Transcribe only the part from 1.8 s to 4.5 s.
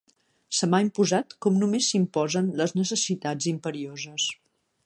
s'imposen les necessitats imperioses.